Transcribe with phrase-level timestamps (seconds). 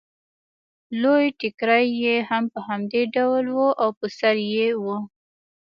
[1.01, 4.85] لوی ټکری یې هم په همدې ډول و او پر سر یې و